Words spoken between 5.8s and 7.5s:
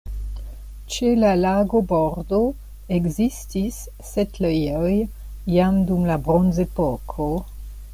dum la bronzepoko.